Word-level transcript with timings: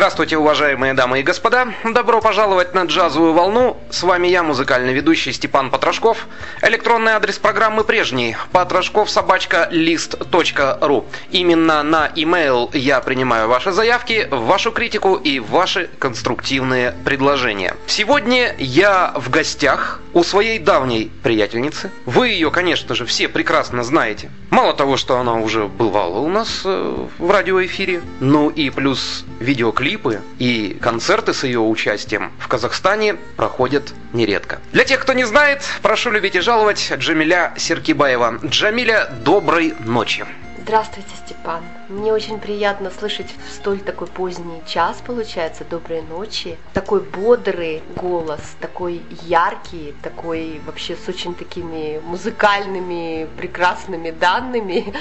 Здравствуйте, 0.00 0.38
уважаемые 0.38 0.94
дамы 0.94 1.20
и 1.20 1.22
господа. 1.22 1.74
Добро 1.84 2.22
пожаловать 2.22 2.72
на 2.72 2.84
джазовую 2.84 3.34
волну. 3.34 3.76
С 3.90 4.02
вами 4.02 4.28
я, 4.28 4.42
музыкальный 4.42 4.92
ведущий 4.92 5.32
Степан 5.32 5.70
Потрошков. 5.70 6.26
Электронный 6.62 7.12
адрес 7.12 7.38
программы 7.38 7.84
прежний. 7.84 8.36
Потрошков 8.52 9.10
собачка 9.10 9.68
лист.ру. 9.70 11.06
Именно 11.30 11.82
на 11.82 12.08
email 12.08 12.70
я 12.76 13.00
принимаю 13.00 13.48
ваши 13.48 13.72
заявки, 13.72 14.28
вашу 14.30 14.72
критику 14.72 15.14
и 15.14 15.40
ваши 15.40 15.88
конструктивные 15.98 16.94
предложения. 17.04 17.74
Сегодня 17.86 18.54
я 18.58 19.12
в 19.16 19.30
гостях 19.30 20.00
у 20.12 20.24
своей 20.24 20.58
давней 20.58 21.10
приятельницы. 21.22 21.90
Вы 22.06 22.28
ее, 22.28 22.50
конечно 22.50 22.94
же, 22.94 23.06
все 23.06 23.28
прекрасно 23.28 23.82
знаете. 23.84 24.30
Мало 24.50 24.74
того, 24.74 24.96
что 24.96 25.18
она 25.18 25.34
уже 25.34 25.66
бывала 25.66 26.18
у 26.18 26.28
нас 26.28 26.62
э, 26.64 27.06
в 27.18 27.30
радиоэфире, 27.30 28.02
ну 28.18 28.50
и 28.50 28.70
плюс 28.70 29.24
видео 29.38 29.70
видеоклипы 29.70 30.20
и 30.38 30.76
концерты 30.80 31.34
с 31.34 31.44
ее 31.44 31.60
участием 31.60 32.32
в 32.38 32.48
Казахстане 32.48 33.16
проходят 33.36 33.79
нередко. 34.12 34.58
Для 34.72 34.84
тех, 34.84 35.00
кто 35.00 35.12
не 35.12 35.24
знает, 35.24 35.62
прошу 35.82 36.10
любить 36.10 36.36
и 36.36 36.40
жаловать 36.40 36.92
Джамиля 36.92 37.52
Серкибаева. 37.56 38.40
Джамиля, 38.44 39.08
доброй 39.24 39.74
ночи. 39.80 40.26
Здравствуйте, 40.62 41.10
Степан. 41.26 41.64
Мне 41.88 42.12
очень 42.12 42.38
приятно 42.38 42.90
слышать 42.90 43.34
в 43.48 43.52
столь 43.52 43.80
такой 43.80 44.06
поздний 44.06 44.62
час, 44.66 45.02
получается, 45.04 45.64
доброй 45.64 46.02
ночи. 46.02 46.58
Такой 46.74 47.00
бодрый 47.00 47.82
голос, 47.96 48.40
такой 48.60 49.02
яркий, 49.22 49.94
такой 50.02 50.60
вообще 50.66 50.94
с 50.94 51.08
очень 51.08 51.34
такими 51.34 51.98
музыкальными 52.04 53.26
прекрасными 53.36 54.10
данными. 54.10 54.94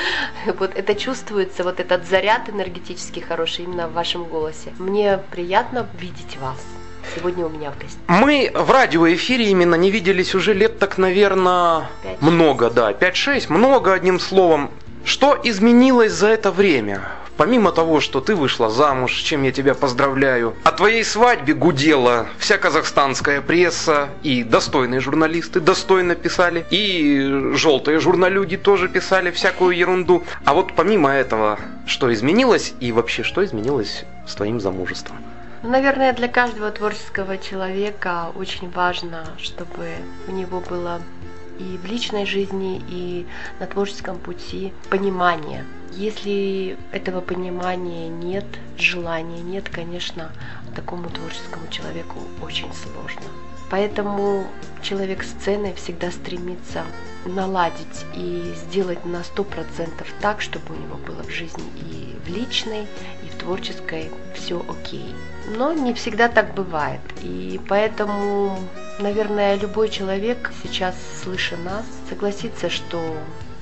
Вот 0.59 0.75
это 0.75 0.95
чувствуется, 0.95 1.63
вот 1.63 1.79
этот 1.79 2.07
заряд 2.07 2.49
энергетический 2.49 3.21
хороший 3.21 3.65
именно 3.65 3.87
в 3.87 3.93
вашем 3.93 4.23
голосе. 4.23 4.73
Мне 4.79 5.19
приятно 5.29 5.87
видеть 5.99 6.37
вас 6.37 6.78
сегодня 7.15 7.45
у 7.45 7.49
меня 7.49 7.71
в 7.71 7.77
гостях. 7.77 7.99
Мы 8.07 8.51
в 8.53 8.71
радиоэфире 8.71 9.49
именно 9.49 9.75
не 9.75 9.91
виделись 9.91 10.35
уже 10.35 10.53
лет 10.53 10.79
так, 10.79 10.97
наверное, 10.97 11.89
5 12.03 12.21
много, 12.21 12.69
да, 12.69 12.91
5-6, 12.91 13.51
много, 13.51 13.93
одним 13.93 14.19
словом. 14.19 14.69
Что 15.05 15.39
изменилось 15.43 16.11
за 16.11 16.27
это 16.27 16.51
время? 16.51 17.01
Помимо 17.37 17.71
того, 17.71 18.01
что 18.01 18.19
ты 18.19 18.35
вышла 18.35 18.69
замуж, 18.69 19.13
с 19.13 19.21
чем 19.21 19.43
я 19.43 19.53
тебя 19.53 19.73
поздравляю, 19.73 20.55
о 20.65 20.73
твоей 20.73 21.05
свадьбе 21.05 21.53
гудела 21.53 22.27
вся 22.37 22.57
казахстанская 22.57 23.39
пресса, 23.39 24.09
и 24.23 24.43
достойные 24.43 24.99
журналисты 24.99 25.61
достойно 25.61 26.15
писали, 26.15 26.65
и 26.69 27.53
желтые 27.53 28.01
журналюги 28.01 28.57
тоже 28.57 28.89
писали 28.89 29.31
всякую 29.31 29.77
ерунду. 29.77 30.25
А 30.43 30.53
вот 30.53 30.75
помимо 30.75 31.11
этого, 31.11 31.57
что 31.87 32.13
изменилось 32.13 32.73
и 32.81 32.91
вообще 32.91 33.23
что 33.23 33.41
изменилось 33.45 34.03
с 34.27 34.35
твоим 34.35 34.59
замужеством? 34.59 35.15
Наверное, 35.63 36.13
для 36.13 36.29
каждого 36.29 36.71
творческого 36.71 37.37
человека 37.37 38.31
очень 38.35 38.69
важно, 38.71 39.25
чтобы 39.37 39.89
у 40.27 40.31
него 40.31 40.61
было 40.61 41.01
и 41.59 41.77
в 41.77 41.85
личной 41.85 42.25
жизни, 42.25 42.81
и 42.87 43.27
на 43.59 43.67
творческом 43.67 44.17
пути 44.19 44.71
понимание. 44.89 45.65
Если 45.91 46.77
этого 46.93 47.19
понимания 47.19 48.07
нет, 48.07 48.45
желания 48.77 49.41
нет, 49.41 49.67
конечно, 49.69 50.31
такому 50.75 51.09
творческому 51.09 51.67
человеку 51.69 52.19
очень 52.41 52.71
сложно. 52.73 53.25
Поэтому 53.69 54.47
человек 54.81 55.23
сцены 55.23 55.73
всегда 55.75 56.09
стремится 56.09 56.85
наладить 57.25 58.05
и 58.15 58.53
сделать 58.55 59.05
на 59.05 59.17
100% 59.17 59.89
так, 60.21 60.41
чтобы 60.41 60.73
у 60.73 60.79
него 60.79 60.95
было 60.95 61.21
в 61.23 61.29
жизни 61.29 61.65
и 61.75 62.15
в 62.25 62.33
личной, 62.33 62.87
и 63.23 63.29
в 63.29 63.35
творческой 63.35 64.09
все 64.33 64.63
окей. 64.69 65.13
Но 65.47 65.73
не 65.73 65.93
всегда 65.93 66.29
так 66.29 66.53
бывает. 66.53 67.01
И 67.21 67.59
поэтому, 67.67 68.57
наверное, 68.99 69.55
любой 69.55 69.89
человек, 69.89 70.51
сейчас 70.63 70.95
слыша 71.23 71.57
нас, 71.57 71.85
согласится, 72.09 72.69
что 72.69 73.01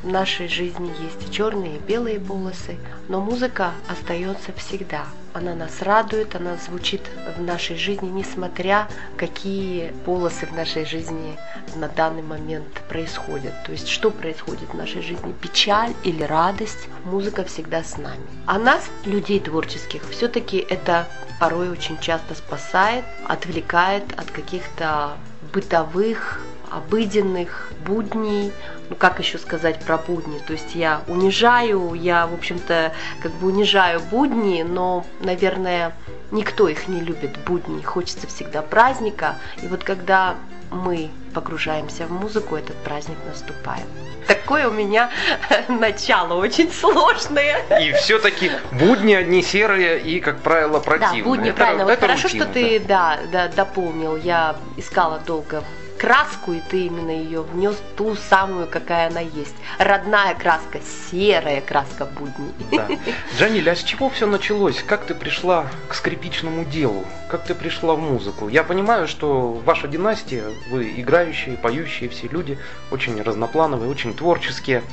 в 0.04 0.08
нашей 0.08 0.48
жизни 0.48 0.92
есть 1.02 1.32
черные 1.32 1.78
и 1.78 1.80
белые 1.80 2.20
полосы, 2.20 2.78
но 3.08 3.22
музыка 3.22 3.72
остается 3.88 4.52
всегда. 4.54 5.06
Она 5.38 5.54
нас 5.54 5.84
радует, 5.84 6.36
она 6.36 6.56
звучит 6.56 7.02
в 7.38 7.42
нашей 7.44 7.78
жизни, 7.78 8.10
несмотря 8.10 8.88
какие 9.18 9.94
полосы 10.04 10.48
в 10.48 10.54
нашей 10.54 10.84
жизни 10.84 11.38
на 11.76 11.88
данный 11.88 12.24
момент 12.24 12.82
происходят. 12.90 13.54
То 13.64 13.72
есть 13.72 13.88
что 13.88 14.10
происходит 14.10 14.70
в 14.70 14.74
нашей 14.74 15.04
жизни, 15.04 15.36
печаль 15.40 15.94
или 16.04 16.24
радость, 16.24 16.90
музыка 17.06 17.44
всегда 17.44 17.84
с 17.84 17.98
нами. 17.98 18.26
А 18.48 18.58
нас, 18.58 18.90
людей 19.06 19.40
творческих, 19.40 20.10
все-таки 20.10 20.58
это 20.58 21.08
порой 21.40 21.70
очень 21.70 22.00
часто 22.00 22.34
спасает, 22.34 23.06
отвлекает 23.28 24.04
от 24.18 24.32
каких-то 24.32 25.18
бытовых 25.54 26.42
обыденных 26.72 27.72
будней, 27.86 28.52
ну 28.90 28.96
как 28.96 29.20
еще 29.20 29.38
сказать 29.38 29.80
про 29.80 29.98
будни, 29.98 30.40
то 30.40 30.54
есть 30.54 30.76
я 30.76 31.02
унижаю, 31.08 31.94
я, 31.94 32.28
в 32.28 32.34
общем-то, 32.34 32.94
как 33.22 33.32
бы 33.34 33.48
унижаю 33.48 34.00
будни, 34.00 34.64
но, 34.64 35.06
наверное, 35.20 35.96
никто 36.32 36.68
их 36.68 36.88
не 36.88 37.02
любит, 37.02 37.38
будни, 37.46 37.82
хочется 37.82 38.28
всегда 38.28 38.62
праздника, 38.62 39.36
и 39.62 39.68
вот 39.68 39.84
когда 39.84 40.36
мы 40.72 41.10
погружаемся 41.34 42.08
в 42.08 42.12
музыку, 42.12 42.56
этот 42.56 42.76
праздник 42.78 43.18
наступает. 43.26 43.86
Такое 44.28 44.68
у 44.68 44.72
меня 44.72 45.10
начало 45.70 46.34
очень 46.34 46.72
сложное. 46.72 47.64
И 47.80 47.94
все-таки 47.94 48.52
будни 48.72 49.14
одни 49.14 49.42
серые 49.42 50.02
и, 50.02 50.20
как 50.20 50.40
правило, 50.40 50.80
противные. 50.80 51.24
Да, 51.24 51.30
будни, 51.30 51.50
это, 51.50 51.58
правильно. 51.58 51.82
Это 51.84 51.92
вот 51.92 52.00
хорошо, 52.00 52.24
рутина, 52.24 52.44
что 52.44 52.54
ты 52.54 52.80
да. 52.80 53.20
Да, 53.32 53.48
да, 53.48 53.56
дополнил. 53.56 54.18
Я 54.18 54.58
искала 54.76 55.20
долго 55.20 55.64
краску, 55.98 56.54
и 56.54 56.62
ты 56.70 56.86
именно 56.86 57.12
ее 57.12 57.42
внес 57.42 57.76
ту 57.96 58.16
самую, 58.16 58.68
какая 58.68 59.10
она 59.10 59.22
есть. 59.22 59.56
Родная 59.80 60.36
краска, 60.36 60.80
серая 61.10 61.62
краска 61.62 62.06
будней. 62.06 62.54
Да. 62.72 62.88
Джаниль, 63.38 63.70
а 63.70 63.76
с 63.76 63.84
чего 63.84 64.10
все 64.10 64.26
началось? 64.26 64.84
Как 64.84 65.06
ты 65.06 65.16
пришла 65.16 65.68
к 65.88 65.94
скрипичному 65.94 66.66
делу? 66.66 67.06
Как 67.30 67.44
ты 67.44 67.56
пришла 67.56 67.96
в 67.96 68.00
музыку? 68.00 68.48
Я 68.48 68.64
понимаю, 68.64 69.08
что 69.08 69.52
ваша 69.52 69.88
династия, 69.88 70.46
вы 70.70 70.90
играющие, 70.98 71.58
поющие 71.58 72.10
все 72.10 72.28
люди, 72.28 72.58
очень 72.92 73.22
разноплановые, 73.22 73.90
очень 73.90 74.14
творческие. 74.14 74.84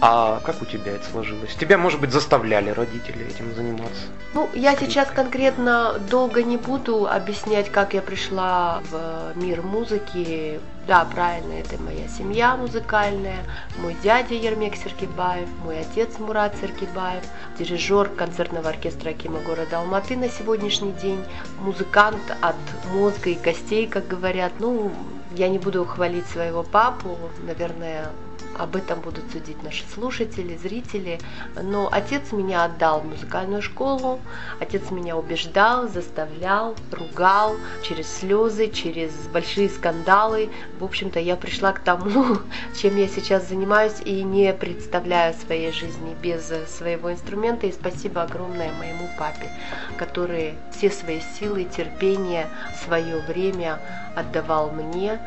А 0.00 0.40
как 0.44 0.62
у 0.62 0.64
тебя 0.64 0.92
это 0.92 1.04
сложилось? 1.10 1.54
Тебя, 1.54 1.78
может 1.78 2.00
быть, 2.00 2.10
заставляли 2.10 2.70
родители 2.70 3.26
этим 3.26 3.54
заниматься? 3.54 4.02
Ну, 4.34 4.48
я 4.54 4.76
сейчас 4.76 5.08
конкретно 5.10 5.98
долго 6.10 6.42
не 6.42 6.56
буду 6.56 7.06
объяснять, 7.06 7.70
как 7.70 7.94
я 7.94 8.02
пришла 8.02 8.82
в 8.90 9.32
мир 9.36 9.62
музыки, 9.62 10.53
да, 10.86 11.04
правильно, 11.06 11.54
это 11.54 11.80
моя 11.80 12.08
семья 12.08 12.56
музыкальная, 12.56 13.38
мой 13.78 13.96
дядя 14.02 14.34
Ермек 14.34 14.76
Серкибаев, 14.76 15.48
мой 15.64 15.80
отец 15.80 16.18
Мурат 16.18 16.54
Серкибаев, 16.60 17.24
дирижер 17.58 18.08
концертного 18.08 18.68
оркестра 18.68 19.10
Акима 19.10 19.40
города 19.40 19.78
Алматы 19.78 20.16
на 20.16 20.28
сегодняшний 20.28 20.92
день, 20.92 21.24
музыкант 21.60 22.22
от 22.40 22.56
мозга 22.92 23.30
и 23.30 23.34
костей, 23.34 23.86
как 23.86 24.06
говорят. 24.06 24.52
Ну, 24.58 24.92
я 25.34 25.48
не 25.48 25.58
буду 25.58 25.84
хвалить 25.84 26.26
своего 26.26 26.62
папу, 26.62 27.18
наверное, 27.42 28.10
об 28.58 28.76
этом 28.76 29.00
будут 29.00 29.30
судить 29.32 29.62
наши 29.62 29.84
слушатели, 29.94 30.56
зрители. 30.56 31.18
Но 31.60 31.88
отец 31.90 32.32
меня 32.32 32.64
отдал 32.64 33.00
в 33.00 33.06
музыкальную 33.06 33.62
школу, 33.62 34.20
отец 34.60 34.90
меня 34.90 35.16
убеждал, 35.16 35.88
заставлял, 35.88 36.74
ругал 36.90 37.56
через 37.82 38.08
слезы, 38.08 38.68
через 38.68 39.12
большие 39.28 39.68
скандалы. 39.68 40.50
В 40.78 40.84
общем-то, 40.84 41.20
я 41.20 41.36
пришла 41.36 41.72
к 41.72 41.80
тому, 41.80 42.38
чем 42.80 42.96
я 42.96 43.08
сейчас 43.08 43.48
занимаюсь 43.48 44.00
и 44.04 44.22
не 44.22 44.52
представляю 44.52 45.34
своей 45.34 45.72
жизни 45.72 46.16
без 46.22 46.52
своего 46.68 47.12
инструмента. 47.12 47.66
И 47.66 47.72
спасибо 47.72 48.22
огромное 48.22 48.72
моему 48.72 49.08
папе, 49.18 49.50
который 49.96 50.54
все 50.70 50.90
свои 50.90 51.20
силы, 51.38 51.64
терпение, 51.64 52.48
свое 52.84 53.20
время 53.20 53.80
отдавал 54.14 54.70
мне. 54.70 55.18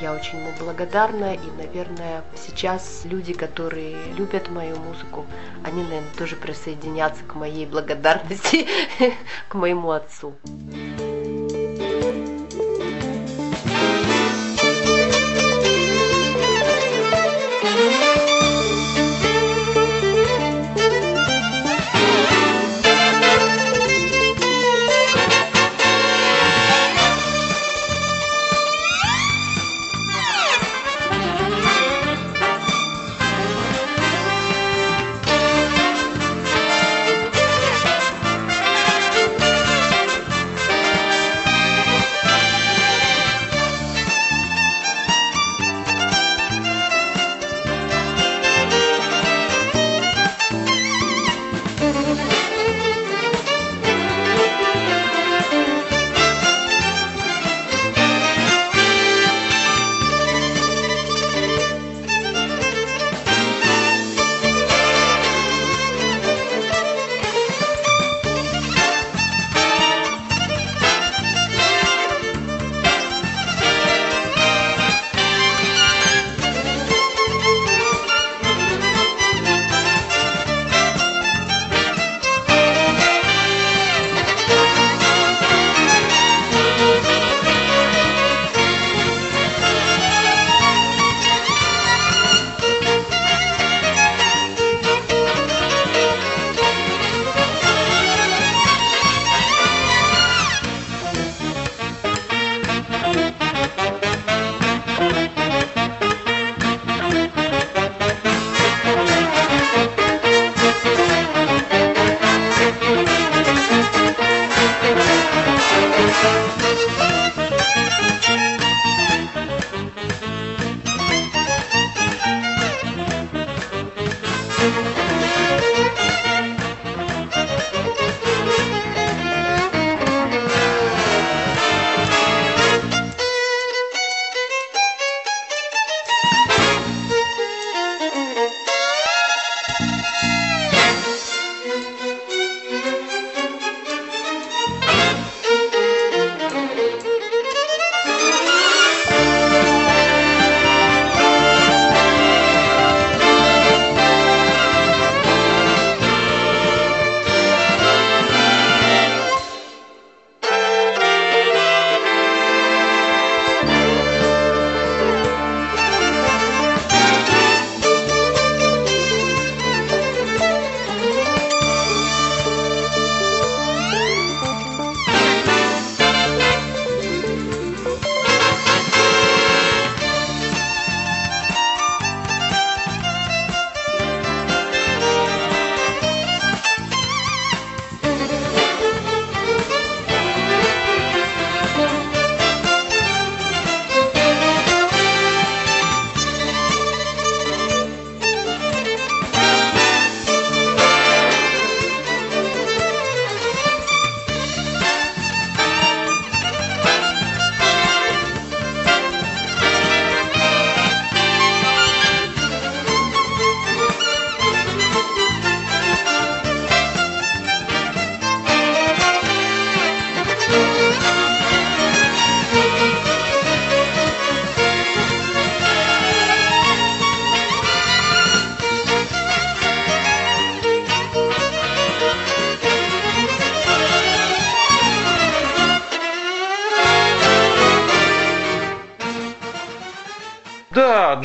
Я 0.00 0.12
очень 0.12 0.38
ему 0.38 0.50
благодарна, 0.58 1.34
и, 1.34 1.50
наверное, 1.58 2.22
сейчас 2.36 3.02
люди, 3.04 3.32
которые 3.32 3.96
любят 4.14 4.48
мою 4.48 4.76
музыку, 4.76 5.26
они, 5.64 5.82
наверное, 5.82 6.14
тоже 6.16 6.36
присоединятся 6.36 7.22
к 7.24 7.34
моей 7.34 7.66
благодарности 7.66 8.66
к 9.48 9.54
моему 9.54 9.90
отцу. 9.90 10.34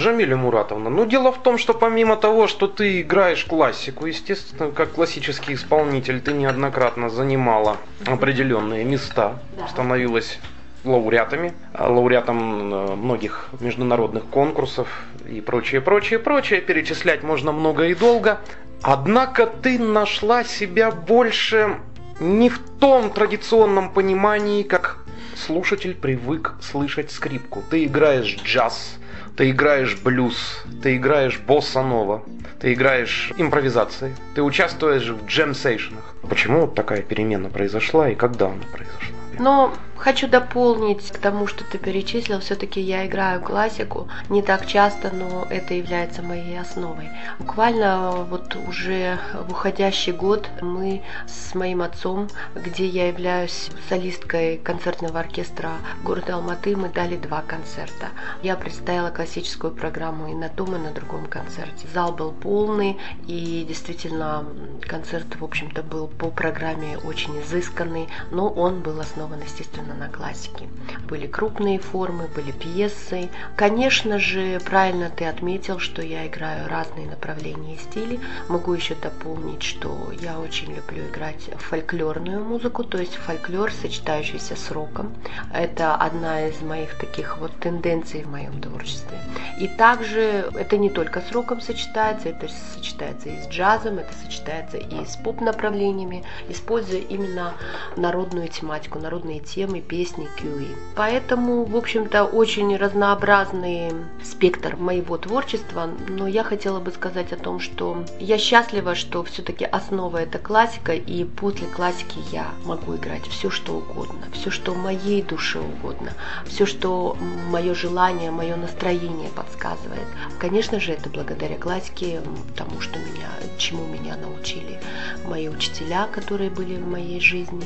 Джамиля 0.06 0.38
Муратовна. 0.38 0.92
Ну, 0.92 1.08
дело 1.08 1.32
в 1.32 1.42
том, 1.42 1.58
что 1.58 1.74
помимо 1.74 2.16
того, 2.16 2.46
что 2.46 2.68
ты 2.68 3.02
играешь 3.02 3.44
классику, 3.44 4.06
естественно, 4.06 4.70
как 4.70 4.92
классический 4.92 5.56
исполнитель, 5.56 6.22
ты 6.22 6.32
неоднократно 6.32 7.10
занимала 7.10 7.78
определенные 8.06 8.86
места, 8.86 9.40
становилась 9.68 10.38
лауреатами, 10.84 11.54
лауреатом 11.76 12.72
э, 12.72 12.96
многих 12.96 13.48
международных 13.60 14.26
конкурсов 14.26 14.88
и 15.28 15.42
прочее, 15.42 15.82
прочее, 15.82 16.20
прочее. 16.20 16.62
Перечислять 16.62 17.24
можно 17.24 17.52
много 17.52 17.86
и 17.86 17.96
долго. 17.96 18.42
Однако 18.84 19.48
ты 19.48 19.80
нашла 19.80 20.44
себя 20.44 20.92
больше 20.92 21.80
не 22.20 22.50
в 22.50 22.60
том 22.80 23.10
традиционном 23.10 23.90
понимании, 23.90 24.62
как 24.62 25.00
слушатель 25.36 25.96
привык 25.96 26.54
слышать 26.62 27.10
скрипку. 27.10 27.64
Ты 27.72 27.86
играешь 27.86 28.38
джаз, 28.44 29.00
ты 29.36 29.50
играешь 29.52 29.98
блюз, 29.98 30.64
ты 30.82 30.96
играешь 30.96 31.40
босса-нова, 31.40 32.24
ты 32.60 32.74
играешь 32.74 33.32
импровизации, 33.38 34.16
ты 34.34 34.42
участвуешь 34.42 35.08
в 35.08 35.26
джем-сейшенах. 35.26 36.16
Почему 36.30 36.68
такая 36.68 37.02
перемена 37.02 37.50
произошла 37.50 38.10
и 38.10 38.16
когда 38.16 38.48
она 38.48 38.64
произошла? 38.72 39.16
Но 39.38 39.74
хочу 39.96 40.28
дополнить 40.28 41.12
к 41.12 41.18
тому, 41.18 41.48
что 41.48 41.64
ты 41.64 41.78
перечислил. 41.78 42.40
Все-таки 42.40 42.82
я 42.82 43.06
играю 43.06 43.42
классику 43.42 44.08
не 44.30 44.42
так 44.42 44.66
часто, 44.66 45.12
но 45.12 45.46
это 45.50 45.74
является 45.74 46.22
моей 46.22 46.60
основой. 46.60 47.10
Буквально 47.40 48.26
вот 48.30 48.56
уже 48.56 49.20
в 49.48 49.52
уходящий 49.52 50.14
год 50.14 50.50
мы 50.62 51.04
с 51.28 51.54
моим 51.54 51.82
отцом, 51.82 52.28
где 52.56 52.86
я 52.86 53.08
являюсь 53.08 53.70
солисткой 53.90 54.58
концертного 54.58 55.20
оркестра 55.20 55.72
города 56.04 56.36
Алматы, 56.36 56.76
мы 56.76 56.90
дали 56.90 57.18
два 57.18 57.42
концерта. 57.42 58.10
Я 58.42 58.56
представила 58.56 59.10
классическую 59.10 59.74
программу 59.74 60.30
и 60.30 60.34
на 60.34 60.50
том, 60.50 60.76
и 60.76 60.80
на 60.80 60.92
другом 60.92 61.26
концерте. 61.26 61.88
Зал 61.94 62.12
был 62.12 62.32
полный, 62.32 62.98
и 63.28 63.66
действительно 63.68 64.46
концерт, 64.82 65.36
в 65.40 65.44
общем-то, 65.44 65.84
был 65.84 66.08
по 66.08 66.30
программе 66.30 66.98
очень 66.98 67.40
изысканный, 67.42 68.08
но 68.32 68.50
он 68.50 68.82
был 68.82 69.00
основан 69.00 69.26
основан, 69.26 69.42
естественно, 69.86 69.94
на 69.94 70.10
классике. 70.10 70.68
Были 71.08 71.28
крупные 71.28 71.80
формы, 71.80 72.28
были 72.28 72.52
пьесы. 72.52 73.30
Конечно 73.56 74.20
же, 74.20 74.60
правильно 74.60 75.10
ты 75.10 75.26
отметил, 75.26 75.80
что 75.80 76.02
я 76.02 76.28
играю 76.28 76.68
разные 76.68 77.08
направления 77.08 77.76
и 77.76 77.80
стили. 77.80 78.20
Могу 78.50 78.74
еще 78.74 78.96
дополнить, 78.96 79.64
что 79.64 80.12
я 80.22 80.40
очень 80.40 80.74
люблю 80.74 81.08
играть 81.08 81.50
фольклорную 81.58 82.44
музыку, 82.44 82.84
то 82.84 82.98
есть 82.98 83.16
фольклор, 83.16 83.72
сочетающийся 83.72 84.56
с 84.56 84.72
роком. 84.72 85.14
Это 85.54 85.96
одна 85.96 86.48
из 86.48 86.62
моих 86.62 86.98
таких 86.98 87.38
вот 87.38 87.52
тенденций 87.60 88.24
в 88.24 88.30
моем 88.30 88.62
творчестве. 88.62 89.20
И 89.60 89.68
также 89.68 90.50
это 90.56 90.78
не 90.78 90.90
только 90.90 91.22
с 91.22 91.32
роком 91.32 91.62
сочетается, 91.62 92.30
это 92.30 92.48
сочетается 92.74 93.30
и 93.30 93.42
с 93.42 93.48
джазом, 93.48 94.00
это 94.00 94.14
сочетается 94.14 94.78
и 94.78 95.06
с 95.06 95.16
поп-направлениями, 95.18 96.24
используя 96.50 97.00
именно 97.00 97.54
народную 97.96 98.48
тематику, 98.48 99.00
народные 99.00 99.40
темы, 99.40 99.75
песни 99.82 100.28
Кьюи. 100.38 100.76
Поэтому, 100.96 101.64
в 101.66 101.76
общем-то, 101.76 102.26
очень 102.26 102.76
разнообразный 102.76 103.92
спектр 104.24 104.76
моего 104.76 105.18
творчества, 105.18 105.90
но 106.08 106.28
я 106.28 106.44
хотела 106.44 106.80
бы 106.80 106.92
сказать 106.92 107.32
о 107.34 107.38
том, 107.38 107.60
что 107.60 108.04
я 108.20 108.38
счастлива, 108.38 108.96
что 108.96 109.24
все-таки 109.24 109.66
основа 109.66 110.18
это 110.18 110.40
классика, 110.40 110.94
и 110.94 111.24
после 111.24 111.68
классики 111.68 112.20
я 112.32 112.48
могу 112.66 112.96
играть 112.96 113.28
все, 113.28 113.50
что 113.50 113.74
угодно, 113.78 114.28
все, 114.34 114.52
что 114.52 114.74
моей 114.74 115.22
душе 115.22 115.60
угодно, 115.60 116.14
все, 116.46 116.66
что 116.66 117.18
мое 117.50 117.74
желание, 117.74 118.32
мое 118.32 118.56
настроение 118.56 119.30
подсказывает. 119.30 120.08
Конечно 120.40 120.80
же, 120.80 120.92
это 120.92 121.10
благодаря 121.10 121.58
классике, 121.58 122.22
тому, 122.56 122.82
что 122.82 123.00
меня, 123.00 123.30
чему 123.58 123.86
меня 123.86 124.16
научили 124.18 124.80
мои 125.26 125.48
учителя, 125.48 126.08
которые 126.08 126.50
были 126.50 126.76
в 126.76 126.88
моей 126.88 127.20
жизни, 127.20 127.66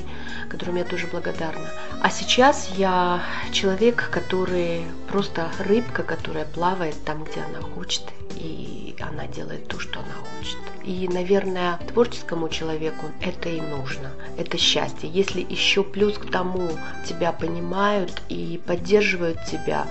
которым 0.49 0.77
я 0.77 0.83
тоже 0.83 1.07
благодарна. 1.07 1.69
А 2.01 2.09
сейчас 2.09 2.69
я 2.77 3.21
человек, 3.51 4.09
который 4.09 4.85
просто 5.09 5.49
рыбка, 5.59 6.03
которая 6.03 6.45
плавает 6.45 6.95
там, 7.03 7.25
где 7.25 7.41
она 7.41 7.61
хочет, 7.61 8.03
и 8.35 8.95
она 9.01 9.27
делает 9.27 9.67
то, 9.67 9.79
что 9.79 9.99
она 9.99 10.13
хочет. 10.13 10.57
И, 10.83 11.09
наверное, 11.09 11.77
творческому 11.91 12.47
человеку 12.47 13.07
это 13.21 13.49
и 13.49 13.59
нужно. 13.59 14.11
Это 14.37 14.57
счастье. 14.57 15.09
Если 15.09 15.45
еще 15.47 15.83
плюс 15.83 16.17
к 16.17 16.31
тому 16.31 16.69
тебя 17.05 17.33
понимают 17.33 18.21
и 18.29 18.61
поддерживают 18.65 19.43
тебя 19.45 19.85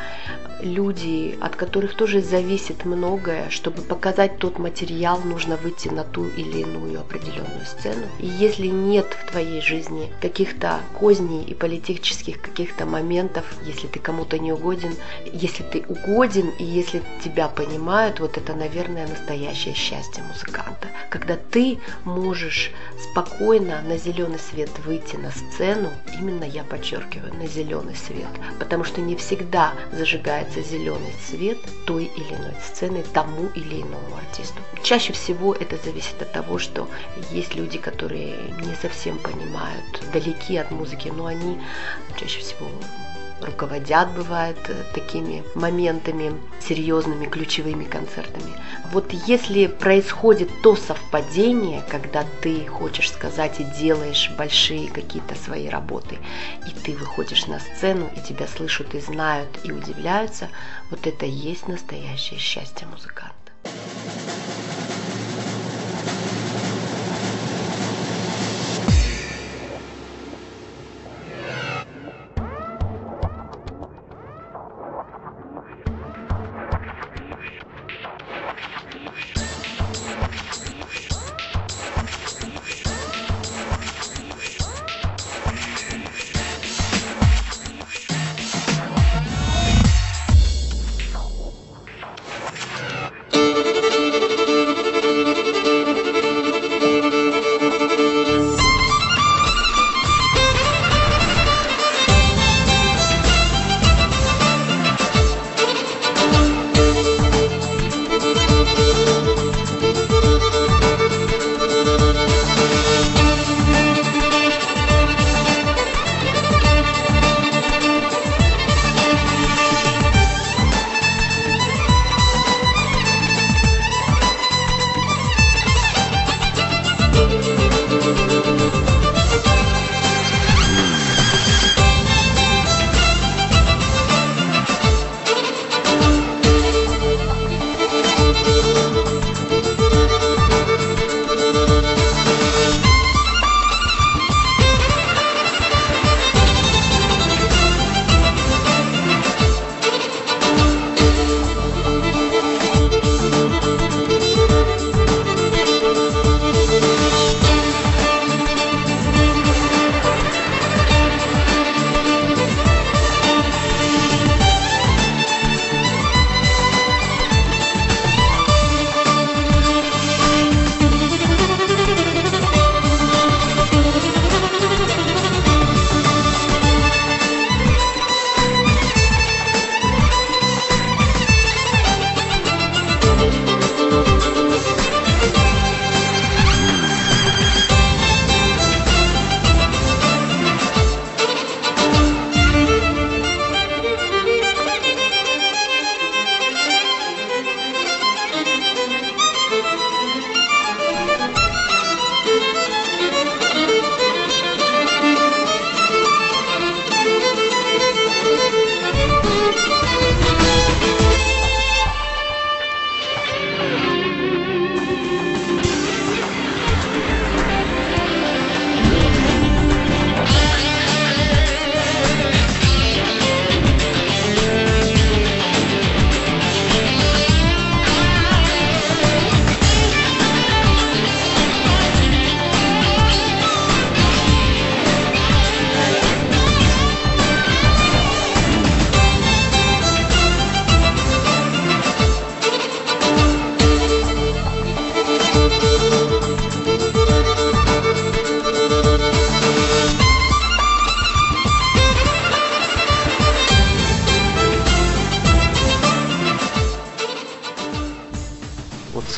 люди, 0.61 1.39
от 1.41 1.57
которых 1.57 1.95
тоже 1.95 2.21
зависит 2.21 2.85
многое, 2.85 3.49
чтобы 3.51 3.83
показать 3.83 4.39
тот 4.39 4.59
материал, 4.59 5.21
нужно 5.21 5.57
выйти 5.57 5.89
на 5.89 6.05
ту 6.05 6.25
или 6.25 6.63
иную 6.63 7.01
определенную 7.01 7.67
сцену. 7.67 8.07
И 8.19 8.27
если 8.27 8.67
нет 8.67 9.07
в 9.07 9.31
твоей 9.31 9.61
жизни 9.61 10.11
каких-то 10.21 10.81
козней 10.99 11.45
и 11.45 11.55
политических 11.55 11.98
каких-то 11.99 12.87
моментов, 12.87 13.45
если 13.63 13.87
ты 13.87 13.99
кому-то 13.99 14.39
не 14.39 14.53
угоден, 14.53 14.95
если 15.33 15.63
ты 15.63 15.85
угоден 15.89 16.49
и 16.59 16.65
если 16.65 17.03
тебя 17.23 17.49
понимают, 17.49 18.21
вот 18.21 18.37
это, 18.37 18.55
наверное, 18.55 19.07
настоящее 19.07 19.75
счастье 19.75 20.23
музыканта. 20.23 20.89
Когда 21.11 21.37
ты 21.37 21.79
можешь 22.05 22.71
спокойно 23.11 23.83
на 23.83 23.97
зеленый 23.97 24.39
свет 24.39 24.71
выйти 24.85 25.17
на 25.17 25.31
сцену, 25.31 25.91
именно 26.19 26.45
я 26.45 26.65
подчеркиваю, 26.65 27.35
на 27.35 27.47
зеленый 27.47 27.97
свет, 27.97 28.29
потому 28.59 28.85
что 28.85 29.01
не 29.01 29.17
всегда 29.17 29.73
зажигается 29.93 30.63
зеленый 30.63 31.15
свет 31.29 31.59
той 31.87 32.05
или 32.05 32.35
иной 32.35 32.55
сцены 32.65 33.05
тому 33.13 33.49
или 33.55 33.83
иному 33.83 34.17
артисту. 34.17 34.59
Чаще 34.83 35.13
всего 35.13 35.55
это 35.55 35.77
зависит 35.85 36.21
от 36.23 36.33
того, 36.33 36.59
что 36.59 36.89
есть 37.31 37.55
люди, 37.55 37.79
которые 37.79 38.37
не 38.65 38.75
совсем 38.81 39.19
понимают, 39.19 39.85
далеки 40.13 40.57
от 40.57 40.71
музыки, 40.71 41.13
но 41.15 41.27
они 41.27 41.59
чаще 42.19 42.41
всего 42.41 42.69
руководят, 43.41 44.13
бывает, 44.15 44.59
э, 44.69 44.75
такими 44.95 45.45
моментами, 45.55 46.33
серьезными, 46.61 47.27
ключевыми 47.27 47.85
концертами. 47.85 48.53
Вот 48.93 49.13
если 49.13 49.67
происходит 49.67 50.51
то 50.63 50.77
совпадение, 50.77 51.83
когда 51.89 52.25
ты 52.43 52.67
хочешь 52.67 53.11
сказать 53.11 53.61
и 53.61 53.65
делаешь 53.65 54.31
большие 54.37 54.91
какие-то 54.91 55.35
свои 55.35 55.69
работы, 55.69 56.19
и 56.67 56.71
ты 56.71 56.97
выходишь 56.97 57.47
на 57.47 57.61
сцену, 57.61 58.11
и 58.17 58.21
тебя 58.21 58.47
слышат 58.47 58.95
и 58.95 59.01
знают, 59.01 59.59
и 59.65 59.73
удивляются, 59.73 60.49
вот 60.91 61.07
это 61.07 61.27
есть 61.27 61.69
настоящее 61.69 62.41
счастье 62.41 62.87
музыканта. 62.87 63.38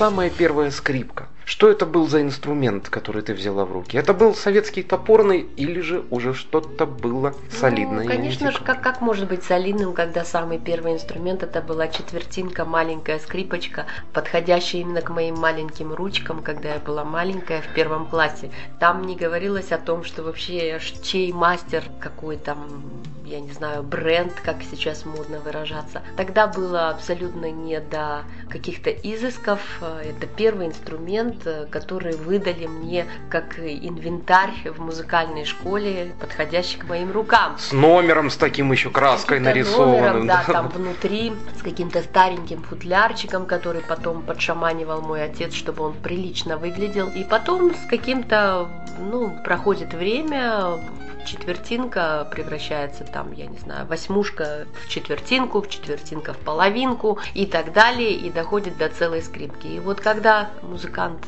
Самая 0.00 0.30
первая 0.30 0.70
скрипка. 0.70 1.19
Что 1.50 1.68
это 1.68 1.84
был 1.84 2.06
за 2.06 2.22
инструмент, 2.22 2.88
который 2.88 3.22
ты 3.22 3.34
взяла 3.34 3.64
в 3.64 3.72
руки? 3.72 3.98
Это 3.98 4.14
был 4.14 4.36
советский 4.36 4.84
топорный 4.84 5.48
или 5.56 5.80
же 5.80 6.04
уже 6.10 6.32
что-то 6.32 6.86
было 6.86 7.34
солидное? 7.50 8.04
Ну, 8.04 8.08
конечно 8.08 8.52
же, 8.52 8.60
как, 8.60 8.80
как 8.80 9.00
может 9.00 9.28
быть 9.28 9.42
солидным, 9.42 9.92
когда 9.92 10.24
самый 10.24 10.60
первый 10.60 10.92
инструмент 10.92 11.42
это 11.42 11.60
была 11.60 11.88
четвертинка, 11.88 12.64
маленькая 12.64 13.18
скрипочка, 13.18 13.86
подходящая 14.12 14.82
именно 14.82 15.02
к 15.02 15.10
моим 15.10 15.34
маленьким 15.38 15.92
ручкам, 15.92 16.40
когда 16.40 16.74
я 16.74 16.78
была 16.78 17.04
маленькая 17.04 17.62
в 17.62 17.74
первом 17.74 18.06
классе. 18.06 18.52
Там 18.78 19.02
не 19.02 19.16
говорилось 19.16 19.72
о 19.72 19.78
том, 19.78 20.04
что 20.04 20.22
вообще 20.22 20.80
чей 21.02 21.32
мастер, 21.32 21.82
какой 21.98 22.36
там 22.36 23.00
я 23.30 23.38
не 23.38 23.52
знаю, 23.52 23.84
бренд, 23.84 24.32
как 24.44 24.56
сейчас 24.68 25.04
модно 25.04 25.38
выражаться. 25.38 26.02
Тогда 26.16 26.48
было 26.48 26.90
абсолютно 26.90 27.48
не 27.50 27.78
до 27.78 28.24
каких-то 28.48 28.90
изысков. 28.90 29.60
Это 29.80 30.26
первый 30.26 30.66
инструмент, 30.66 31.39
который 31.70 32.16
выдали 32.16 32.66
мне 32.66 33.06
как 33.28 33.58
инвентарь 33.58 34.70
в 34.70 34.80
музыкальной 34.80 35.44
школе, 35.44 36.12
подходящий 36.20 36.78
к 36.78 36.84
моим 36.88 37.12
рукам. 37.12 37.56
С 37.58 37.72
номером, 37.72 38.30
с 38.30 38.36
таким 38.36 38.72
еще 38.72 38.90
краской 38.90 39.40
нарисованным. 39.40 40.00
Номером, 40.00 40.26
да, 40.26 40.44
да, 40.46 40.52
там 40.52 40.68
внутри, 40.68 41.32
с 41.58 41.62
каким-то 41.62 42.02
стареньким 42.02 42.62
футлярчиком, 42.62 43.46
который 43.46 43.82
потом 43.82 44.22
подшаманивал 44.22 45.02
мой 45.02 45.24
отец, 45.24 45.54
чтобы 45.54 45.84
он 45.84 45.94
прилично 45.94 46.56
выглядел. 46.56 47.08
И 47.08 47.24
потом 47.24 47.74
с 47.74 47.86
каким-то, 47.88 48.68
ну, 48.98 49.36
проходит 49.44 49.94
время, 49.94 50.78
четвертинка 51.26 52.26
превращается 52.30 53.04
там, 53.04 53.32
я 53.32 53.46
не 53.46 53.58
знаю, 53.58 53.86
восьмушка 53.86 54.66
в 54.84 54.88
четвертинку, 54.88 55.60
в 55.60 55.68
четвертинка 55.68 56.32
в 56.32 56.38
половинку 56.38 57.18
и 57.34 57.46
так 57.46 57.72
далее, 57.72 58.12
и 58.12 58.30
доходит 58.30 58.76
до 58.78 58.88
целой 58.88 59.22
скрипки. 59.22 59.66
И 59.66 59.80
вот 59.80 60.00
когда 60.00 60.50
музыкант 60.62 61.26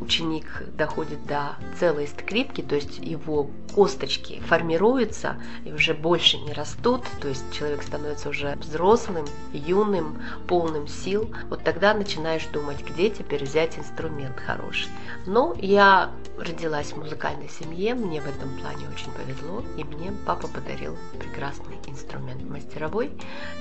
ученик 0.00 0.46
доходит 0.76 1.24
до 1.26 1.56
целой 1.78 2.08
скрипки, 2.08 2.62
то 2.62 2.74
есть 2.74 2.98
его 2.98 3.50
косточки 3.74 4.40
формируются 4.46 5.36
и 5.64 5.72
уже 5.72 5.94
больше 5.94 6.38
не 6.38 6.52
растут, 6.52 7.04
то 7.20 7.28
есть 7.28 7.44
человек 7.52 7.82
становится 7.82 8.28
уже 8.28 8.56
взрослым, 8.56 9.26
юным, 9.52 10.20
полным 10.48 10.88
сил, 10.88 11.32
вот 11.48 11.62
тогда 11.62 11.94
начинаешь 11.94 12.46
думать, 12.46 12.82
где 12.84 13.10
теперь 13.10 13.44
взять 13.44 13.78
инструмент 13.78 14.38
хороший. 14.38 14.88
Но 15.26 15.54
я 15.58 16.10
родилась 16.38 16.92
в 16.92 16.96
музыкальной 16.96 17.48
семье, 17.48 17.94
мне 17.94 18.20
в 18.20 18.26
этом 18.26 18.56
плане 18.58 18.88
очень 18.92 19.12
повезло, 19.12 19.62
и 19.76 19.84
мне 19.84 20.12
папа 20.26 20.48
подарил 20.48 20.96
прекрасный 21.18 21.78
инструмент 21.86 22.42
мастеровой, 22.42 23.12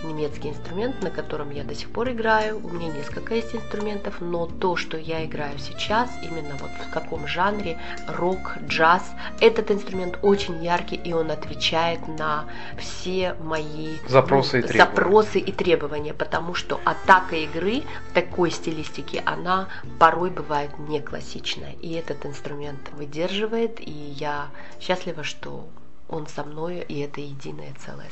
немецкий 0.03 0.49
инструмент, 0.49 1.01
на 1.03 1.11
котором 1.11 1.51
я 1.51 1.63
до 1.63 1.75
сих 1.75 1.89
пор 1.91 2.11
играю. 2.11 2.57
У 2.63 2.69
меня 2.69 2.91
несколько 2.91 3.35
есть 3.35 3.53
инструментов, 3.53 4.21
но 4.21 4.47
то, 4.47 4.75
что 4.75 4.97
я 4.97 5.25
играю 5.25 5.59
сейчас, 5.59 6.09
именно 6.29 6.55
вот 6.55 6.71
в 6.71 6.89
каком 6.91 7.27
жанре, 7.27 7.77
рок, 8.07 8.57
джаз, 8.67 9.03
этот 9.39 9.71
инструмент 9.71 10.19
очень 10.21 10.63
яркий, 10.63 10.95
и 10.95 11.13
он 11.13 11.31
отвечает 11.31 12.07
на 12.07 12.45
все 12.77 13.35
мои 13.41 13.97
запросы, 14.07 14.57
ну, 14.57 14.63
и, 14.63 14.67
требования. 14.67 14.95
запросы 14.95 15.39
и 15.39 15.51
требования, 15.51 16.13
потому 16.13 16.53
что 16.53 16.79
атака 16.85 17.35
игры 17.35 17.83
в 18.09 18.13
такой 18.13 18.51
стилистике, 18.51 19.21
она 19.25 19.67
порой 19.99 20.29
бывает 20.29 20.77
не 20.79 20.99
классичная, 21.01 21.73
и 21.81 21.93
этот 21.93 22.25
инструмент 22.25 22.89
выдерживает, 22.93 23.79
и 23.79 23.91
я 23.91 24.47
счастлива, 24.79 25.23
что 25.23 25.67
он 26.07 26.27
со 26.27 26.43
мной, 26.43 26.85
и 26.87 26.99
это 26.99 27.21
единое 27.21 27.73
целое. 27.85 28.09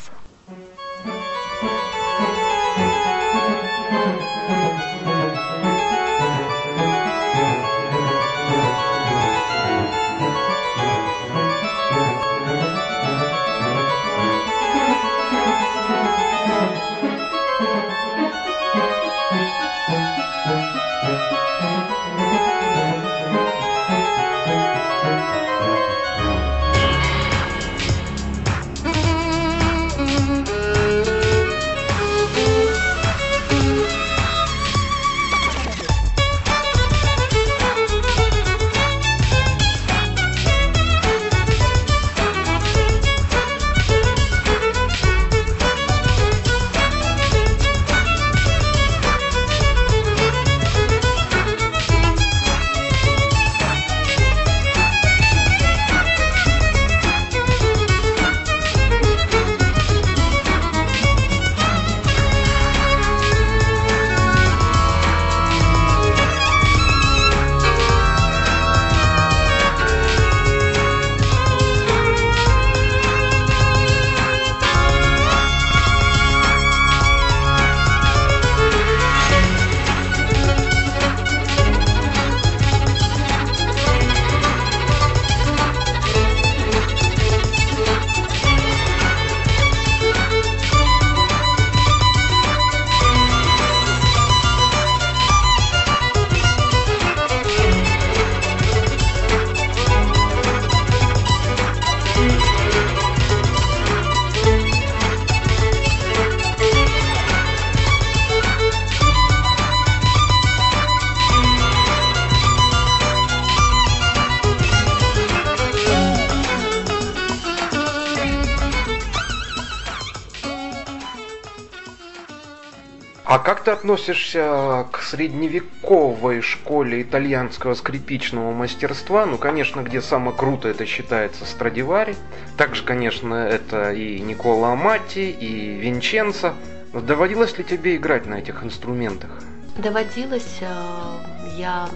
А 123.27 123.39
как 123.39 123.61
ты 123.61 123.71
относишься 123.71 124.87
к 124.89 125.01
средневековой 125.01 126.39
школе 126.39 127.01
итальянского 127.01 127.73
скрипичного 127.73 128.53
мастерства? 128.53 129.25
Ну, 129.25 129.37
конечно, 129.37 129.81
где 129.81 130.01
самое 130.01 130.33
круто 130.33 130.69
это 130.69 130.85
считается 130.85 131.43
Страдивари. 131.45 132.15
Также, 132.55 132.83
конечно, 132.83 133.35
это 133.35 133.91
и 133.91 134.21
Никола 134.21 134.71
Амати, 134.71 135.29
и 135.29 135.77
Винченцо. 135.77 136.53
Доводилось 136.93 137.57
ли 137.57 137.65
тебе 137.65 137.97
играть 137.97 138.25
на 138.27 138.35
этих 138.35 138.63
инструментах? 138.63 139.31
Доводилось. 139.77 140.59
Э, 140.61 141.17
я 141.57 141.89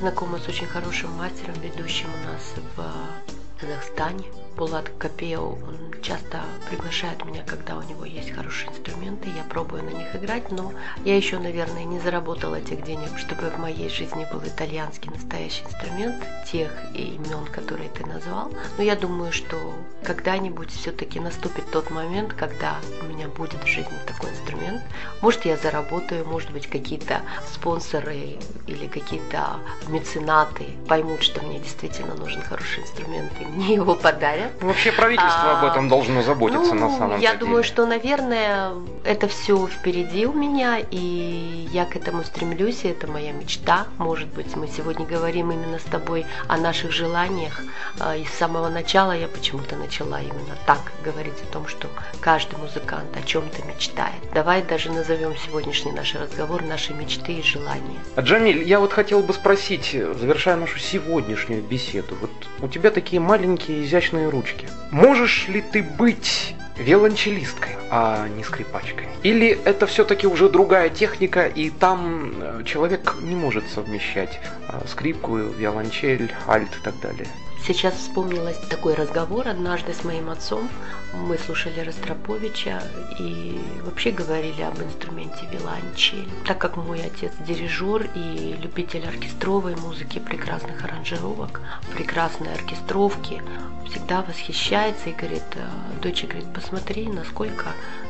знакома 0.00 0.38
с 0.38 0.46
очень 0.48 0.66
хорошим 0.66 1.12
мастером, 1.12 1.54
ведущим 1.62 2.08
у 2.08 2.26
нас 2.30 2.54
в 2.76 3.58
Казахстане. 3.58 4.24
Булат 4.56 4.90
Капео, 4.98 5.52
он 5.52 5.82
часто 6.02 6.42
приглашает 6.68 7.24
меня, 7.24 7.42
когда 7.44 7.76
у 7.76 7.82
него 7.82 8.04
есть 8.04 8.32
хорошие 8.32 8.68
инструменты, 8.70 9.28
я 9.36 9.44
пробую 9.44 9.84
на 9.84 9.90
них 9.90 10.14
играть, 10.14 10.50
но 10.50 10.72
я 11.04 11.16
еще, 11.16 11.38
наверное, 11.38 11.84
не 11.84 12.00
заработала 12.00 12.60
тех 12.60 12.82
денег, 12.82 13.16
чтобы 13.18 13.50
в 13.50 13.58
моей 13.58 13.88
жизни 13.88 14.26
был 14.32 14.40
итальянский 14.40 15.10
настоящий 15.10 15.62
инструмент, 15.64 16.22
тех 16.50 16.70
имен, 16.94 17.46
которые 17.46 17.88
ты 17.90 18.04
назвал. 18.04 18.52
Но 18.76 18.82
я 18.84 18.96
думаю, 18.96 19.32
что 19.32 19.56
когда-нибудь 20.02 20.70
все-таки 20.70 21.20
наступит 21.20 21.70
тот 21.70 21.90
момент, 21.90 22.32
когда 22.32 22.76
у 23.00 23.04
меня 23.06 23.28
будет 23.28 23.62
в 23.62 23.66
жизни 23.66 23.96
такой 24.06 24.30
инструмент. 24.30 24.82
Может, 25.20 25.44
я 25.44 25.56
заработаю, 25.56 26.26
может 26.26 26.50
быть, 26.50 26.66
какие-то 26.66 27.20
спонсоры 27.52 28.38
или 28.66 28.86
какие-то 28.88 29.60
меценаты 29.88 30.66
поймут, 30.88 31.22
что 31.22 31.40
мне 31.42 31.60
действительно 31.60 32.14
нужен 32.14 32.42
хороший 32.42 32.82
инструмент, 32.82 33.32
и 33.40 33.44
мне 33.44 33.74
его 33.74 33.94
подарят. 33.94 34.41
Вообще 34.60 34.92
правительство 34.92 35.52
а, 35.52 35.60
об 35.60 35.70
этом 35.70 35.88
должно 35.88 36.22
заботиться 36.22 36.74
ну, 36.74 36.88
на 36.88 36.98
самом 36.98 37.12
я 37.12 37.18
деле. 37.18 37.32
Я 37.32 37.34
думаю, 37.34 37.64
что, 37.64 37.86
наверное, 37.86 38.72
это 39.04 39.28
все 39.28 39.66
впереди 39.66 40.26
у 40.26 40.32
меня, 40.32 40.78
и 40.90 41.68
я 41.72 41.84
к 41.84 41.96
этому 41.96 42.24
стремлюсь, 42.24 42.84
и 42.84 42.88
это 42.88 43.06
моя 43.06 43.32
мечта. 43.32 43.86
Может 43.98 44.28
быть, 44.28 44.54
мы 44.56 44.68
сегодня 44.68 45.06
говорим 45.06 45.50
именно 45.50 45.78
с 45.78 45.84
тобой 45.84 46.26
о 46.48 46.56
наших 46.56 46.92
желаниях, 46.92 47.60
а, 48.00 48.16
и 48.16 48.24
с 48.24 48.32
самого 48.32 48.68
начала 48.68 49.12
я 49.12 49.28
почему-то 49.28 49.76
начала 49.76 50.20
именно 50.20 50.56
так 50.66 50.80
говорить 51.04 51.40
о 51.48 51.52
том, 51.52 51.66
что 51.66 51.88
каждый 52.20 52.58
музыкант 52.58 53.16
о 53.16 53.26
чем-то 53.26 53.62
мечтает. 53.66 54.14
Давай 54.34 54.62
даже 54.62 54.90
назовем 54.90 55.36
сегодняшний 55.36 55.92
наш 55.92 56.14
разговор 56.14 56.62
наши 56.62 56.94
мечты 56.94 57.34
и 57.34 57.42
желания. 57.42 57.98
Джамиль, 58.18 58.62
я 58.62 58.80
вот 58.80 58.92
хотел 58.92 59.22
бы 59.22 59.32
спросить, 59.32 59.90
завершая 59.92 60.56
нашу 60.56 60.78
сегодняшнюю 60.78 61.62
беседу, 61.62 62.16
вот 62.20 62.30
у 62.60 62.68
тебя 62.68 62.90
такие 62.90 63.20
маленькие 63.20 63.84
изящные 63.84 64.28
ручки. 64.32 64.68
Можешь 64.90 65.46
ли 65.48 65.62
ты 65.62 65.82
быть 65.82 66.56
виолончелисткой, 66.76 67.76
а 67.90 68.26
не 68.28 68.42
скрипачкой? 68.42 69.06
Или 69.22 69.58
это 69.64 69.86
все-таки 69.86 70.26
уже 70.26 70.48
другая 70.48 70.88
техника, 70.88 71.46
и 71.46 71.70
там 71.70 72.32
э, 72.40 72.62
человек 72.64 73.16
не 73.22 73.36
может 73.36 73.64
совмещать 73.68 74.40
а, 74.68 74.82
скрипку, 74.88 75.36
виолончель, 75.36 76.32
альт 76.48 76.70
и 76.80 76.82
так 76.82 76.98
далее? 77.00 77.28
Сейчас 77.64 77.94
вспомнилось 77.94 78.58
такой 78.68 78.94
разговор 78.94 79.46
однажды 79.46 79.94
с 79.94 80.02
моим 80.02 80.30
отцом. 80.30 80.68
Мы 81.14 81.38
слушали 81.38 81.78
Ростроповича 81.78 82.82
и 83.20 83.60
вообще 83.84 84.10
говорили 84.10 84.62
об 84.62 84.82
инструменте 84.82 85.46
виолончель. 85.52 86.28
Так 86.44 86.58
как 86.58 86.76
мой 86.76 87.00
отец 87.04 87.30
дирижер 87.46 88.10
и 88.16 88.56
любитель 88.60 89.06
оркестровой 89.06 89.76
музыки, 89.76 90.18
прекрасных 90.18 90.82
аранжировок, 90.84 91.60
прекрасной 91.94 92.52
оркестровки, 92.52 93.40
всегда 93.88 94.22
восхищается 94.22 95.10
и 95.10 95.12
говорит, 95.12 95.44
«Э, 95.54 96.00
дочь, 96.02 96.24
говорит, 96.24 96.52
посмотри, 96.52 97.06
насколько 97.06 97.66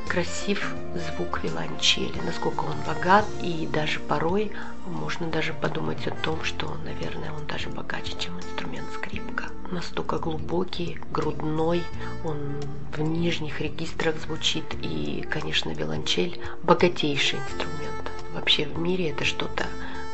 красив 0.08 0.74
звук 0.94 1.40
виолончели, 1.42 2.18
насколько 2.24 2.64
он 2.64 2.76
богат, 2.86 3.26
и 3.42 3.68
даже 3.70 4.00
порой 4.00 4.52
можно 4.86 5.28
даже 5.28 5.52
подумать 5.52 6.06
о 6.06 6.10
том, 6.10 6.42
что, 6.42 6.74
наверное, 6.84 7.32
он 7.32 7.46
даже 7.46 7.68
богаче, 7.68 8.14
чем 8.18 8.38
инструмент 8.38 8.86
скрипка. 8.94 9.44
Настолько 9.70 10.18
глубокий, 10.18 10.98
грудной, 11.10 11.82
он 12.24 12.56
в 12.94 13.00
нижних 13.00 13.60
регистрах 13.60 14.16
звучит, 14.18 14.64
и, 14.82 15.26
конечно, 15.30 15.70
виолончель 15.70 16.40
богатейший 16.62 17.38
инструмент. 17.38 18.10
Вообще 18.34 18.66
в 18.66 18.78
мире 18.78 19.10
это 19.10 19.24
что-то, 19.24 19.66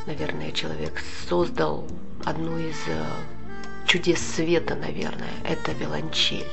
наверное, 0.06 0.52
человек 0.52 1.02
создал 1.28 1.86
одну 2.24 2.58
из 2.58 2.76
э, 2.88 3.04
чудес 3.86 4.20
света, 4.20 4.74
наверное, 4.74 5.32
это 5.44 5.72
виолончель. 5.72 6.46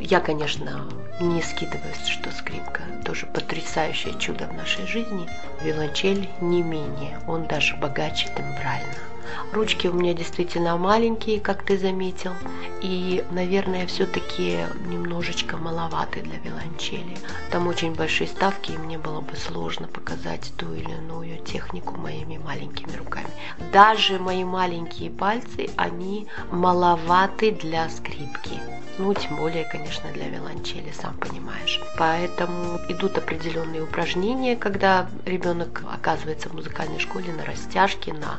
Я, 0.00 0.20
конечно, 0.20 0.84
не 1.20 1.40
скидываюсь, 1.42 2.06
что 2.06 2.30
скрипка 2.30 2.82
тоже 3.04 3.26
потрясающее 3.26 4.14
чудо 4.18 4.46
в 4.46 4.54
нашей 4.54 4.86
жизни. 4.86 5.28
Виолончель 5.60 6.28
не 6.40 6.62
менее, 6.62 7.18
он 7.26 7.46
даже 7.46 7.76
богаче 7.76 8.28
тембрально. 8.34 9.13
Ручки 9.52 9.86
у 9.86 9.92
меня 9.92 10.14
действительно 10.14 10.76
маленькие, 10.76 11.40
как 11.40 11.62
ты 11.62 11.78
заметил, 11.78 12.32
и, 12.80 13.24
наверное, 13.30 13.86
все-таки 13.86 14.58
немножечко 14.86 15.56
маловаты 15.56 16.20
для 16.20 16.38
виолончели. 16.38 17.16
Там 17.50 17.66
очень 17.66 17.94
большие 17.94 18.28
ставки, 18.28 18.72
и 18.72 18.78
мне 18.78 18.98
было 18.98 19.20
бы 19.20 19.36
сложно 19.36 19.86
показать 19.86 20.52
ту 20.56 20.72
или 20.74 20.90
иную 20.90 21.38
технику 21.38 21.96
моими 21.96 22.38
маленькими 22.38 22.96
руками. 22.96 23.28
Даже 23.72 24.18
мои 24.18 24.44
маленькие 24.44 25.10
пальцы, 25.10 25.68
они 25.76 26.26
маловаты 26.50 27.52
для 27.52 27.88
скрипки. 27.88 28.60
Ну, 28.96 29.12
тем 29.12 29.36
более, 29.36 29.64
конечно, 29.64 30.08
для 30.12 30.28
виолончели, 30.28 30.92
сам 30.92 31.16
понимаешь. 31.16 31.80
Поэтому 31.98 32.78
идут 32.88 33.18
определенные 33.18 33.82
упражнения, 33.82 34.54
когда 34.54 35.08
ребенок 35.24 35.82
оказывается 35.92 36.48
в 36.48 36.54
музыкальной 36.54 37.00
школе 37.00 37.32
на 37.32 37.44
растяжке, 37.44 38.12
на 38.12 38.38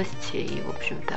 беглость. 0.00 0.30
И, 0.32 0.62
в 0.64 0.70
общем-то, 0.70 1.14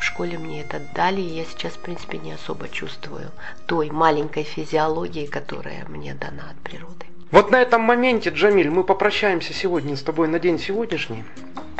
в 0.00 0.04
школе 0.04 0.38
мне 0.38 0.62
это 0.62 0.80
дали, 0.94 1.20
и 1.20 1.38
я 1.38 1.44
сейчас, 1.44 1.72
в 1.72 1.78
принципе, 1.78 2.18
не 2.18 2.32
особо 2.32 2.68
чувствую 2.68 3.30
той 3.66 3.90
маленькой 3.90 4.42
физиологии, 4.44 5.26
которая 5.26 5.84
мне 5.88 6.14
дана 6.14 6.50
от 6.50 6.56
природы. 6.62 7.06
Вот 7.30 7.50
на 7.50 7.62
этом 7.62 7.80
моменте, 7.80 8.28
Джамиль, 8.28 8.68
мы 8.68 8.84
попрощаемся 8.84 9.54
сегодня 9.54 9.96
с 9.96 10.02
тобой 10.02 10.28
на 10.28 10.38
день 10.38 10.58
сегодняшний. 10.58 11.24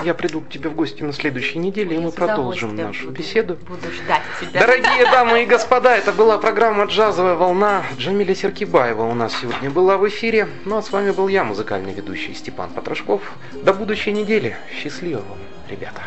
Я 0.03 0.15
приду 0.15 0.41
к 0.41 0.49
тебе 0.49 0.71
в 0.71 0.75
гости 0.75 1.03
на 1.03 1.13
следующей 1.13 1.59
неделе, 1.59 1.97
и 1.97 1.99
мы 1.99 2.11
продолжим 2.11 2.75
нашу 2.75 3.09
буду, 3.09 3.19
беседу. 3.19 3.59
Буду 3.69 3.91
ждать 3.93 4.23
тебя. 4.41 4.61
Дорогие 4.61 5.05
дамы 5.11 5.43
и 5.43 5.47
господа, 5.47 5.95
это 5.95 6.13
была 6.13 6.39
программа 6.39 6.85
«Джазовая 6.85 7.35
волна». 7.35 7.85
Джамиля 7.99 8.35
Серкибаева 8.35 9.03
у 9.03 9.15
нас 9.15 9.39
сегодня 9.39 9.71
была 9.71 9.99
в 9.99 10.09
эфире. 10.09 10.49
Ну 10.65 10.79
а 10.79 10.83
с 10.83 10.91
вами 10.91 11.11
был 11.11 11.29
я, 11.29 11.45
музыкальный 11.45 11.93
ведущий 11.93 12.33
Степан 12.33 12.71
Потрошков. 12.71 13.21
До 13.53 13.75
будущей 13.75 14.13
недели. 14.13 14.57
Счастливо 14.75 15.19
вам, 15.19 15.39
ребята. 15.72 16.02